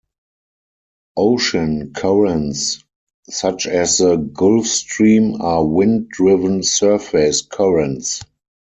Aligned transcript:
Ocean 1.15 1.93
currents 1.93 2.83
such 3.29 3.67
as 3.67 3.99
the 3.99 4.15
Gulf 4.15 4.65
Stream 4.65 5.39
are 5.39 5.63
wind-driven 5.63 6.63
surface 6.63 7.43
currents. 7.43 8.19